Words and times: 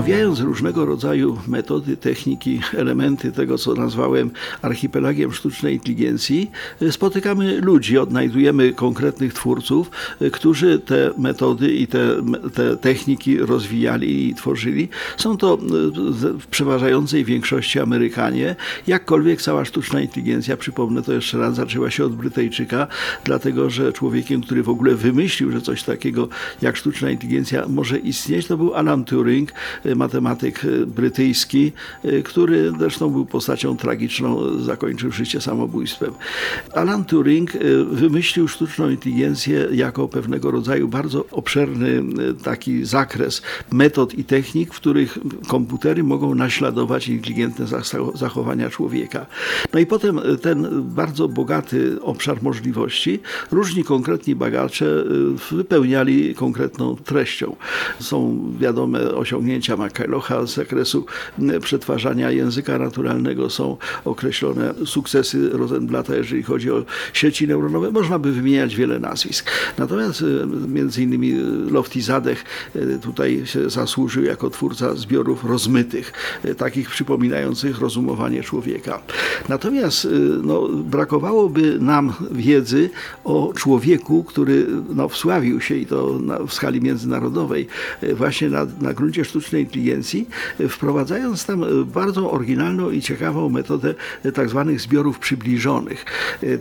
Omawiając 0.00 0.40
różnego 0.40 0.84
rodzaju 0.84 1.38
metody, 1.48 1.96
techniki, 1.96 2.60
elementy 2.76 3.32
tego, 3.32 3.58
co 3.58 3.74
nazwałem 3.74 4.30
archipelagiem 4.62 5.32
sztucznej 5.32 5.74
inteligencji, 5.74 6.50
spotykamy 6.90 7.60
ludzi, 7.60 7.98
odnajdujemy 7.98 8.72
konkretnych 8.72 9.34
twórców, 9.34 9.90
którzy 10.32 10.78
te 10.78 11.10
metody 11.18 11.72
i 11.72 11.86
te, 11.86 12.22
te 12.54 12.76
techniki 12.76 13.38
rozwijali 13.38 14.28
i 14.28 14.34
tworzyli. 14.34 14.88
Są 15.16 15.36
to 15.36 15.58
w 16.38 16.46
przeważającej 16.46 17.24
większości 17.24 17.80
Amerykanie, 17.80 18.56
jakkolwiek 18.86 19.42
cała 19.42 19.64
sztuczna 19.64 20.00
inteligencja, 20.00 20.56
przypomnę 20.56 21.02
to 21.02 21.12
jeszcze 21.12 21.38
raz, 21.38 21.54
zaczęła 21.54 21.90
się 21.90 22.04
od 22.04 22.14
Brytyjczyka, 22.16 22.86
dlatego 23.24 23.70
że 23.70 23.92
człowiekiem, 23.92 24.42
który 24.42 24.62
w 24.62 24.68
ogóle 24.68 24.94
wymyślił, 24.94 25.52
że 25.52 25.60
coś 25.60 25.82
takiego 25.82 26.28
jak 26.62 26.76
sztuczna 26.76 27.10
inteligencja 27.10 27.68
może 27.68 27.98
istnieć, 27.98 28.46
to 28.46 28.56
był 28.56 28.74
Alan 28.74 29.04
Turing, 29.04 29.52
matematyk 29.96 30.62
brytyjski, 30.86 31.72
który 32.24 32.72
zresztą 32.78 33.10
był 33.10 33.26
postacią 33.26 33.76
tragiczną, 33.76 34.58
zakończył 34.58 35.12
życie 35.12 35.40
samobójstwem. 35.40 36.10
Alan 36.74 37.04
Turing 37.04 37.52
wymyślił 37.90 38.48
sztuczną 38.48 38.90
inteligencję 38.90 39.68
jako 39.72 40.08
pewnego 40.08 40.50
rodzaju 40.50 40.88
bardzo 40.88 41.24
obszerny 41.30 42.02
taki 42.42 42.84
zakres 42.84 43.42
metod 43.72 44.14
i 44.14 44.24
technik, 44.24 44.74
w 44.74 44.76
których 44.76 45.18
komputery 45.48 46.02
mogą 46.02 46.34
naśladować 46.34 47.08
inteligentne 47.08 47.66
zachowania 48.14 48.70
człowieka. 48.70 49.26
No 49.72 49.80
i 49.80 49.86
potem 49.86 50.20
ten 50.42 50.66
bardzo 50.82 51.28
bogaty 51.28 52.02
obszar 52.02 52.42
możliwości 52.42 53.20
różni 53.50 53.84
konkretni 53.84 54.34
bagacze 54.34 55.04
wypełniali 55.50 56.34
konkretną 56.34 56.96
treścią. 56.96 57.56
Są 58.00 58.40
wiadome 58.60 59.14
osiągnięcia 59.14 59.76
McKellocha 59.84 60.46
z 60.46 60.54
zakresu 60.54 61.06
przetwarzania 61.60 62.30
języka 62.30 62.78
naturalnego 62.78 63.50
są 63.50 63.76
określone 64.04 64.74
sukcesy 64.86 65.50
Rosenblata, 65.52 66.16
jeżeli 66.16 66.42
chodzi 66.42 66.70
o 66.70 66.84
sieci 67.12 67.48
neuronowe. 67.48 67.90
Można 67.90 68.18
by 68.18 68.32
wymieniać 68.32 68.76
wiele 68.76 68.98
nazwisk. 68.98 69.50
Natomiast 69.78 70.24
między 70.68 71.02
innymi 71.02 71.34
Lofty 71.70 72.02
Zadech 72.02 72.44
tutaj 73.02 73.42
się 73.44 73.70
zasłużył 73.70 74.24
jako 74.24 74.50
twórca 74.50 74.94
zbiorów 74.94 75.44
rozmytych, 75.44 76.12
takich 76.56 76.90
przypominających 76.90 77.78
rozumowanie 77.78 78.42
człowieka. 78.42 79.02
Natomiast 79.48 80.08
no, 80.42 80.68
brakowałoby 80.68 81.78
nam 81.80 82.12
wiedzy 82.30 82.90
o 83.24 83.52
człowieku, 83.56 84.24
który 84.24 84.66
no, 84.94 85.08
wsławił 85.08 85.60
się 85.60 85.74
i 85.74 85.86
to 85.86 86.18
na, 86.18 86.38
w 86.38 86.54
skali 86.54 86.80
międzynarodowej 86.80 87.66
właśnie 88.14 88.48
na, 88.48 88.66
na 88.80 88.94
gruncie 88.94 89.24
sztucznej 89.24 89.66
inteligencji, 89.70 90.28
wprowadzając 90.68 91.46
tam 91.46 91.64
bardzo 91.94 92.30
oryginalną 92.30 92.90
i 92.90 93.02
ciekawą 93.02 93.48
metodę 93.48 93.94
tak 94.34 94.48
zwanych 94.48 94.80
zbiorów 94.80 95.18
przybliżonych. 95.18 96.04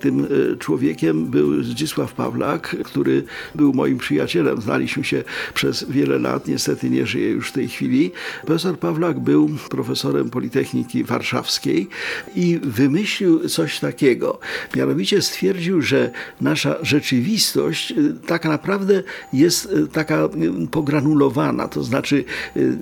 Tym 0.00 0.26
człowiekiem 0.58 1.26
był 1.26 1.62
Zdzisław 1.62 2.14
Pawlak, 2.14 2.76
który 2.84 3.24
był 3.54 3.72
moim 3.72 3.98
przyjacielem. 3.98 4.60
Znaliśmy 4.60 5.04
się 5.04 5.24
przez 5.54 5.90
wiele 5.90 6.18
lat, 6.18 6.48
niestety 6.48 6.90
nie 6.90 7.06
żyje 7.06 7.30
już 7.30 7.48
w 7.48 7.52
tej 7.52 7.68
chwili. 7.68 8.12
Profesor 8.46 8.78
Pawlak 8.78 9.20
był 9.20 9.50
profesorem 9.70 10.30
Politechniki 10.30 11.04
Warszawskiej 11.04 11.88
i 12.36 12.60
wymyślił 12.62 13.48
coś 13.48 13.80
takiego. 13.80 14.38
Mianowicie 14.76 15.22
stwierdził, 15.22 15.82
że 15.82 16.10
nasza 16.40 16.76
rzeczywistość 16.82 17.94
tak 18.26 18.44
naprawdę 18.44 19.02
jest 19.32 19.68
taka 19.92 20.28
pogranulowana, 20.70 21.68
to 21.68 21.84
znaczy 21.84 22.24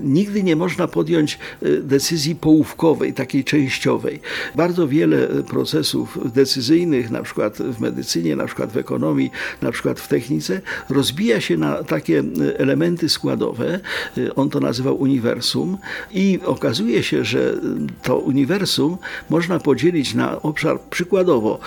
nigdy 0.05 0.43
nie 0.43 0.57
można 0.57 0.89
podjąć 0.89 1.39
e, 1.63 1.71
decyzji 1.71 2.37
połówkowej, 2.37 3.13
takiej 3.13 3.45
częściowej. 3.45 4.21
Bardzo 4.55 4.89
wiele 4.89 5.29
procesów 5.29 6.19
decyzyjnych, 6.35 7.11
na 7.11 7.23
przykład 7.23 7.59
w 7.59 7.81
medycynie, 7.81 8.37
na 8.37 8.47
przykład 8.47 8.73
w 8.73 8.77
ekonomii, 8.77 9.31
na 9.63 9.73
przykład 9.73 10.01
w 10.01 10.09
technice, 10.09 10.61
rozbija 10.89 11.41
się 11.41 11.57
na 11.57 11.85
takie 11.85 12.19
e, 12.19 12.59
elementy 12.59 13.09
składowe. 13.09 13.81
E, 14.19 14.35
on 14.35 14.51
to 14.51 14.61
nazywał 14.61 15.01
uniwersum 15.01 15.79
i 16.11 16.39
okazuje 16.45 17.03
się, 17.03 17.25
że 17.25 17.55
to 18.03 18.19
uniwersum 18.19 18.97
można 19.31 19.59
podzielić 19.59 20.15
na 20.15 20.43
obszar 20.43 20.81
przykładowo 20.91 21.59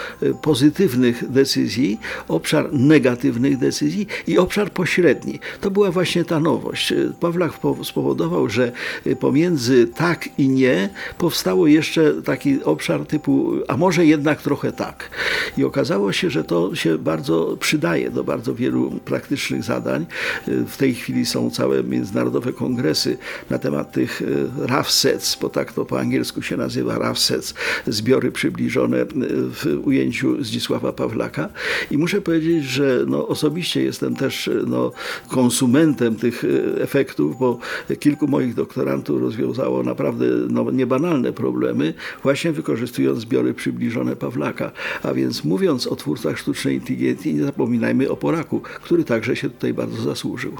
pozytywnych 0.42 1.31
decyzji, 1.31 2.00
obszar 2.28 2.74
negatywnych 2.74 3.58
decyzji 3.58 4.08
i 4.28 4.38
obszar 4.38 4.72
pośredni. 4.72 5.40
To 5.62 5.72
była 5.72 5.92
właśnie 5.92 6.25
ta 6.25 6.40
nowość. 6.40 6.94
Pawlak 7.19 7.52
spowodował, 7.84 8.26
że 8.47 8.71
pomiędzy 9.19 9.88
tak 9.88 10.29
i 10.38 10.49
nie 10.49 10.89
powstało 11.17 11.67
jeszcze 11.67 12.13
taki 12.21 12.63
obszar 12.63 13.05
typu, 13.05 13.53
a 13.67 13.77
może 13.77 14.05
jednak 14.05 14.41
trochę 14.41 14.71
tak. 14.71 15.09
I 15.57 15.63
okazało 15.63 16.13
się, 16.13 16.29
że 16.29 16.43
to 16.43 16.75
się 16.75 16.97
bardzo 16.97 17.57
przydaje 17.59 18.11
do 18.11 18.23
bardzo 18.23 18.55
wielu 18.55 18.91
praktycznych 19.05 19.63
zadań. 19.63 20.05
W 20.47 20.77
tej 20.77 20.95
chwili 20.95 21.25
są 21.25 21.51
całe 21.51 21.83
międzynarodowe 21.83 22.53
kongresy 22.53 23.17
na 23.49 23.59
temat 23.59 23.91
tych 23.91 24.21
e, 24.21 24.67
RAF 24.67 24.91
sets, 24.91 25.38
bo 25.41 25.49
tak 25.49 25.73
to 25.73 25.85
po 25.85 25.99
angielsku 25.99 26.41
się 26.41 26.57
nazywa 26.57 26.97
RAF 26.97 27.19
sets, 27.19 27.53
zbiory 27.88 28.31
przybliżone 28.31 29.05
w 29.51 29.81
ujęciu 29.83 30.44
Zdzisława 30.44 30.94
Pawlaka. 30.94 31.49
I 31.91 31.97
muszę 31.97 32.21
powiedzieć, 32.21 32.63
że 32.63 33.03
no, 33.07 33.27
osobiście 33.27 33.83
jestem 33.83 34.15
też 34.15 34.49
no, 34.67 34.91
konsumentem 35.27 36.15
tych 36.15 36.44
efektów, 36.79 37.39
bo 37.39 37.59
kilku 37.99 38.16
kilku 38.17 38.31
moich 38.31 38.53
doktorantów 38.53 39.22
rozwiązało 39.22 39.83
naprawdę 39.83 40.25
no, 40.50 40.72
niebanalne 40.72 41.33
problemy, 41.33 41.94
właśnie 42.23 42.51
wykorzystując 42.51 43.19
zbiory 43.19 43.53
przybliżone 43.53 44.16
Pawlaka. 44.16 44.72
A 45.03 45.13
więc 45.13 45.44
mówiąc 45.44 45.88
o 45.88 45.95
twórcach 45.95 46.38
sztucznej 46.38 46.75
inteligencji, 46.75 47.33
nie 47.33 47.44
zapominajmy 47.44 48.09
o 48.09 48.17
Poraku, 48.17 48.59
który 48.59 49.03
także 49.03 49.35
się 49.35 49.50
tutaj 49.50 49.73
bardzo 49.73 50.01
zasłużył. 50.01 50.51